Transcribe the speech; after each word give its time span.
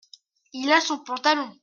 Il 0.53 0.71
a 0.71 0.81
son 0.81 0.97
pantalon. 0.97 1.51